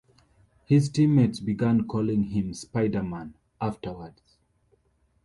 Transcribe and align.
His 0.65 0.89
teammates 0.89 1.39
began 1.39 1.87
calling 1.87 2.23
him 2.23 2.53
"Spiderman" 2.53 3.35
afterwards. 3.61 4.39